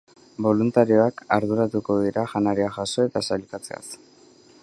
[0.43, 3.85] Boluntarioak arduratuko dira janaria jaso eta sailkatzeaz.